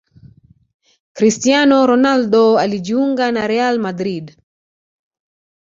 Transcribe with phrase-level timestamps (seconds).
[1.13, 4.41] Cristiano Ronaldo alijuinga na Real Madrid